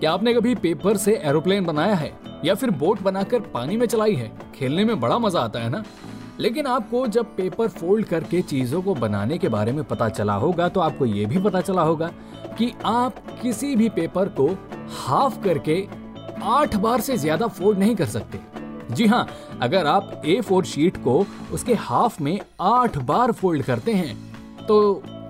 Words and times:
क्या 0.00 0.12
आपने 0.12 0.32
कभी 0.34 0.54
पेपर 0.54 0.96
से 0.96 1.14
एरोप्लेन 1.14 1.64
बनाया 1.64 1.94
है? 1.94 2.12
या 2.44 2.54
फिर 2.54 2.70
बोट 2.72 3.00
बनाकर 3.02 3.40
पानी 3.54 3.76
में 3.76 3.86
चलाई 3.86 4.14
है? 4.14 4.30
खेलने 4.54 4.84
में 4.84 5.00
बड़ा 5.00 5.18
मज़ा 5.18 5.40
आता 5.40 5.60
है 5.60 5.68
ना? 5.70 5.82
लेकिन 6.38 6.66
आपको 6.66 7.06
जब 7.06 7.34
पेपर 7.36 7.68
फोल्ड 7.68 8.06
करके 8.06 8.40
चीज़ों 8.42 8.80
को 8.82 8.94
बनाने 8.94 9.38
के 9.38 9.48
बारे 9.48 9.72
में 9.72 9.82
पता 9.84 10.08
चला 10.08 10.34
होगा 10.34 10.68
तो 10.68 10.80
आपको 10.80 11.06
ये 11.06 11.26
भी 11.26 11.42
पता 11.42 11.60
चला 11.60 11.82
होगा 11.82 12.06
कि 12.58 12.72
आप 12.84 13.18
किसी 13.42 13.74
भी 13.76 13.88
पेपर 13.88 14.28
को 14.40 14.46
हाफ़ 14.98 15.40
करके 15.42 15.82
आठ 16.42 16.76
बार 16.76 17.00
से 17.00 17.16
ज़्यादा 17.16 17.46
फोल्ड 17.48 17.78
नहीं 17.78 17.96
कर 17.96 18.06
सकते। 18.06 18.40
जी 18.94 19.06
हाँ 19.06 19.26
अगर 19.62 19.86
आप 19.86 20.22
ए 20.26 20.40
फोर 20.40 20.64
शीट 20.64 20.96
को 21.04 21.24
उसके 21.52 21.74
हाफ़ 21.80 22.22
में 22.22 22.38
आठ 22.60 22.96
बार 23.04 23.32
फोल्ड 23.32 23.62
करते 23.62 23.92
हैं 23.92 24.16
तो 24.66 24.80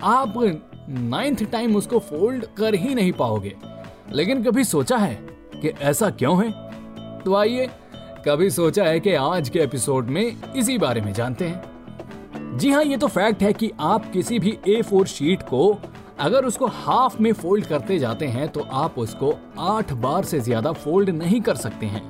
आप 0.02 0.34
नाइन्थ 0.88 1.44
टाइम 1.52 1.76
उसको 1.76 1.98
फोल्ड 2.00 2.46
कर 2.56 2.74
ही 2.74 2.94
नहीं 2.94 3.12
पाओगे। 3.12 3.54
लेकिन 4.12 4.42
कभी 4.42 4.64
सोचा 4.64 4.96
है 4.96 5.14
कि 5.56 5.68
ऐसा 5.68 6.08
क्यों 6.10 6.44
है? 6.44 6.50
तो 7.22 7.34
आइए, 7.34 7.68
कभी 8.26 8.50
सोचा 8.50 8.84
है 8.84 9.00
कि 9.00 9.14
आज 9.14 9.48
के 9.48 9.58
एपिसोड 9.58 10.06
में 10.06 10.36
इसी 10.56 10.78
बारे 10.78 11.00
में 11.00 11.12
जानते 11.12 11.48
हैं। 11.48 12.58
जी 12.58 12.70
हाँ 12.70 12.82
ये 12.84 12.96
तो 12.96 13.06
फैक्ट 13.06 13.42
है 13.42 13.52
कि 13.52 13.70
आप 13.80 14.10
किसी 14.12 14.38
भी 14.38 14.58
ए 14.68 14.80
फोर 14.82 15.06
शीट 15.06 15.42
को 15.42 15.78
अगर 16.20 16.44
उसको 16.44 16.66
हाफ़ 16.66 17.20
में 17.22 17.32
फोल्ड 17.32 17.66
करते 17.66 17.98
जाते 17.98 18.26
हैं 18.26 18.48
तो 18.48 18.60
आप 18.60 18.98
उसको 18.98 19.32
आठ 19.58 19.92
बार 19.92 20.24
से 20.24 20.40
ज़्यादा 20.40 20.72
फोल्ड 20.72 21.10
नहीं 21.10 21.40
कर 21.40 21.56
सकते 21.56 21.86
हैं। 21.86 22.02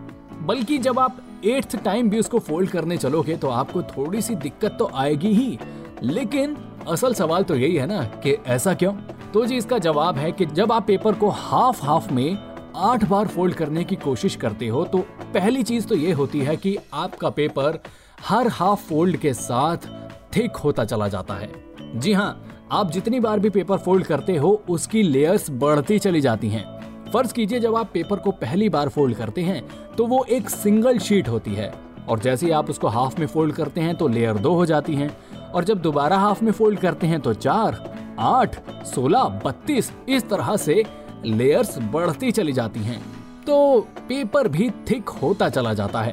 बल्कि 0.47 0.79
जब 0.79 0.99
आप 0.99 1.21
एट्थ 1.45 1.77
टाइम 1.77 2.11
भी 2.11 2.19
उसको 2.19 2.39
फोल्ड 2.39 2.71
करने 2.71 2.97
चलोगे 2.97 3.37
तो 3.37 3.49
आपको 3.49 3.83
थोड़ी 3.83 4.23
सी 4.23 4.35
दिक्कत 4.35 4.77
तो 4.79 4.91
आएगी 4.95 5.33
ही। 5.33 5.59
लेकिन 6.03 6.57
असल 6.89 7.15
सवाल 7.15 7.43
तो 7.43 7.57
यही 7.57 7.77
है 7.77 7.87
ना 7.87 8.03
कि 8.23 8.37
ऐसा 8.47 8.75
क्यों? 8.75 8.93
तो 9.35 9.45
जी 9.47 9.57
इसका 9.57 9.79
जवाब 9.79 10.17
है 10.17 10.31
कि 10.33 10.47
जब 10.47 10.73
आप 10.73 10.87
पेपर 10.87 11.15
को 11.15 11.29
हाफ़ 11.29 11.83
हाफ़ 11.83 12.13
में 12.13 12.37
आठ 12.77 13.05
बार 13.05 13.27
फोल्ड 13.27 13.55
करने 13.55 13.85
की 13.85 13.97
कोशिश 13.97 14.37
करते 14.37 14.69
हो 14.69 14.85
तो 14.85 14.99
पहली 15.35 15.63
चीज़ 15.63 15.87
तो 15.87 15.95
ये 15.95 16.13
होती 16.13 16.39
है 16.39 16.57
कि 16.57 16.77
आपका 16.95 17.31
पेपर 17.31 17.79
हर 18.27 18.49
हाफ़ 18.49 18.81
फोल्ड 18.89 19.17
के 19.17 19.33
साथ 19.35 19.87
थिक 20.37 20.57
होता 20.57 20.85
चला 20.85 21.09
जाता 21.09 21.35
है। 21.35 21.51
जी 21.95 22.13
हाँ 22.13 22.69
आप 22.73 22.91
जितनी 22.91 23.21
बार 23.21 23.41
भी 23.41 23.51
पेपर 23.51 23.79
फोल्ड 23.79 24.07
करते 24.07 24.37
हो, 24.37 24.51
उसकी 24.71 25.03
लेयर्स 25.03 25.51
बढ़ती 25.51 25.99
चली 25.99 26.21
जाती 26.21 26.49
हैं। 26.49 26.65
फ़र्ज़ 27.13 27.35
कीजिए 27.35 27.61
जब 27.61 27.77
आप 27.77 27.91
पेपर 27.95 28.17
को 28.17 28.31
पहली 28.33 28.69
बार 28.69 28.89
फोल्ड 28.89 29.17
करते 29.17 29.43
हैं 29.43 29.63
तो 29.97 30.07
वो 30.07 30.25
एक 30.25 30.51
सिंगल 30.51 30.99
शीट 30.99 31.29
होती 31.29 31.55
है। 31.55 31.73
और 32.09 32.19
जैसे 32.19 32.47
ही 32.47 32.53
आप 32.53 32.71
उसको 32.71 32.89
हाफ़ 32.89 33.21
में 33.21 33.27
फोल्ड 33.27 33.55
करते 33.55 33.81
हैं 33.81 33.95
तो 33.95 34.09
लेयर 34.09 34.39
दो 34.39 34.55
हो 34.55 34.67
जाती 34.67 34.95
हैं। 34.95 35.17
और 35.51 35.65
जब 35.65 35.81
दोबारा 35.83 36.19
हाफ़ 36.19 36.45
में 36.45 36.53
फोल्ड 36.53 36.79
करते 36.79 37.07
हैं 37.07 37.21
तो 37.21 37.35
चार 37.35 37.90
आठ, 38.21 38.57
सोलह, 38.87 39.25
बत्तीस 39.45 39.93
इस 40.09 40.29
तरह 40.31 40.57
से 40.57 40.83
लेयर्स 41.27 41.79
बढ़ती 41.93 42.31
चली 42.33 42.53
जाती 42.53 42.81
हैं। 42.81 43.01
तो 43.47 43.81
पेपर 44.09 44.49
भी 44.49 44.69
थिक 44.91 45.09
होता 45.23 45.49
चला 45.49 45.73
जाता 45.75 46.03
है। 46.03 46.13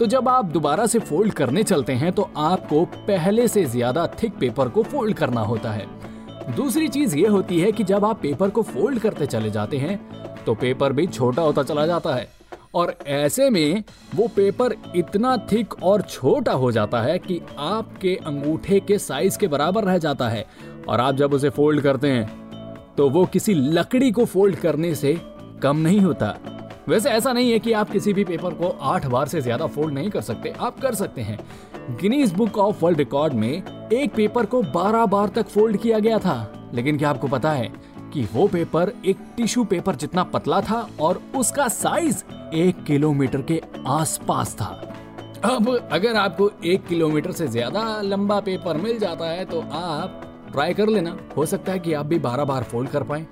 तो 0.00 0.06
जब 0.06 0.28
आप 0.28 0.44
दोबारा 0.46 0.86
से 0.86 0.98
फोल्ड 0.98 1.32
करने 1.32 1.62
चलते 1.62 1.92
हैं 1.92 2.12
तो 2.12 2.28
आपको 2.38 2.84
पहले 3.06 3.46
से 3.48 3.64
ज़्यादा 3.66 4.06
थिक 4.22 4.38
पेपर 4.38 4.68
को 4.68 4.82
फोल्ड 4.82 5.16
करना 5.16 5.40
होता 5.42 5.70
है। 5.70 5.86
दूसरी 6.56 6.88
चीज़ 6.88 7.16
ये 7.16 7.26
होती 7.28 7.60
है 7.60 7.72
कि 7.72 7.84
जब 7.84 8.04
आप 8.04 8.20
पेपर 8.22 8.50
को 8.50 8.62
फोल्ड 8.62 8.98
करते 8.98 9.26
चले 9.26 9.50
जाते 9.50 9.78
हैं 9.78 9.98
तो 10.44 10.54
पेपर 10.54 10.92
भी 10.92 11.06
छोटा 11.06 11.42
होता 11.42 11.62
चला 11.62 11.86
जाता 11.86 12.14
है। 12.14 12.28
और 12.74 12.94
ऐसे 13.06 13.48
में 13.50 13.82
वो 14.14 14.26
पेपर 14.28 14.74
इतना 14.96 15.36
थिक 15.52 15.74
और 15.82 16.02
छोटा 16.02 16.52
हो 16.52 16.70
जाता 16.72 17.00
है 17.02 17.18
कि 17.18 17.40
आपके 17.58 18.14
अंगूठे 18.26 18.80
के 18.80 18.98
साइज़ 18.98 19.38
के 19.38 19.46
बराबर 19.46 19.84
रह 19.84 19.98
जाता 19.98 20.28
है। 20.28 20.44
और 20.88 21.00
आप 21.00 21.14
जब 21.14 21.34
उसे 21.34 21.48
फोल्ड 21.50 21.82
करते 21.82 22.08
हैं 22.08 22.94
तो 22.96 23.08
वो 23.10 23.24
किसी 23.26 23.54
लकड़ी 23.54 24.10
को 24.12 24.24
फोल्ड 24.24 24.56
करने 24.56 24.94
से 24.94 25.18
कम 25.62 25.76
नहीं 25.76 26.00
होता। 26.00 26.36
वैसे 26.88 27.10
ऐसा 27.10 27.32
नहीं 27.32 27.50
है 27.52 27.58
कि 27.58 27.72
आप 27.72 27.90
किसी 27.90 28.12
भी 28.12 28.24
पेपर 28.24 28.54
को 28.54 28.68
आठ 28.68 29.06
बार 29.06 29.28
से 29.28 29.40
ज़्यादा 29.40 29.66
फोल्ड 29.66 29.94
नहीं 29.94 30.10
कर 30.10 30.20
सकते, 30.20 30.50
आप 30.50 30.80
कर 30.80 30.94
सकते 30.94 31.20
हैं। 31.20 31.38
Guinness 32.00 32.32
Book 32.34 32.58
of 32.58 32.84
World 32.84 32.98
Record 32.98 33.32
में 33.32 33.88
एक 33.92 34.14
पेपर 34.14 34.46
को 34.46 34.62
बारह 34.64 35.06
बार 35.06 35.28
तक 35.28 35.48
फोल्ड 35.48 35.76
किया 35.76 35.98
गया 35.98 36.18
था। 36.18 36.70
लेकिन 36.74 36.98
क्या 36.98 37.10
आपको 37.10 37.28
पता 37.28 37.52
है 37.52 37.68
कि 38.12 38.26
वो 38.32 38.46
पेपर 38.48 38.92
एक 39.06 39.16
टिश्यू 39.36 39.64
पेपर 39.64 39.96
जितना 39.96 40.22
पतला 40.24 40.60
था 40.60 40.88
और 41.00 41.22
उसका 41.36 41.68
साइज़ 41.68 42.22
एक 42.54 42.82
किलोमीटर 42.84 43.42
के 43.42 43.60
आसपास 43.88 44.54
था। 44.54 44.66
अब 45.44 45.68
अगर 45.92 46.16
आपको 46.16 46.50
एक 46.64 46.86
किलोमीटर 46.86 47.32
से 47.32 47.46
ज़्यादा 47.48 48.00
लंबा 48.02 48.40
पेपर 48.40 48.76
मिल 48.76 48.98
जाता 48.98 49.30
है 49.30 49.44
तो 49.44 49.60
आप 49.72 50.20
ट्राई 50.52 50.74
कर 50.74 50.88
लेना। 50.88 51.16
हो 51.36 51.46
सकता 51.46 51.72
है 51.72 51.78
कि 51.78 51.92
आप 51.92 52.06
भी 52.06 52.18
बारह 52.18 52.44
बार 52.44 52.62
फोल्ड 52.62 52.90
कर 52.90 53.02
पाए। 53.02 53.26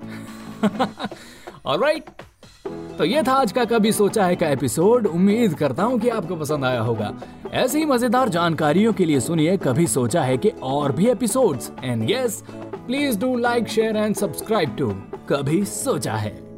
राइट 1.67 2.09
तो 2.97 3.05
ये 3.05 3.21
था 3.23 3.33
आज 3.33 3.51
का 3.51 3.63
कभी 3.65 3.91
सोचा 3.91 4.25
है 4.25 4.35
का 4.35 4.47
एपिसोड 4.49 5.05
उम्मीद 5.07 5.53
करता 5.53 5.83
हूँ 5.83 5.99
कि 5.99 6.09
आपको 6.09 6.35
पसंद 6.35 6.65
आया 6.65 6.79
होगा। 6.81 7.11
ऐसी 7.53 7.83
मज़ेदार 7.85 8.29
जानकारियों 8.29 8.93
के 8.93 9.05
लिए 9.05 9.19
सुनिए, 9.19 9.55
कभी 9.57 9.87
सोचा 9.87 10.23
है 10.23 10.37
कि 10.37 10.49
और 10.49 10.91
भी 10.91 11.07
episodes 11.07 11.71
and 11.83 12.09
yes 12.11 12.43
please 12.89 13.17
do 13.19 13.35
like 13.37 13.67
share 13.67 13.97
and 13.97 14.15
subscribe 14.15 14.75
to 14.75 14.87
कभी 15.29 15.65
सोचा 15.65 16.13
है? 16.13 16.48